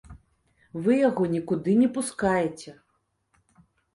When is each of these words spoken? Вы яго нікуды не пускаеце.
Вы 0.85 0.95
яго 1.09 1.23
нікуды 1.33 1.75
не 1.83 1.89
пускаеце. 1.97 2.71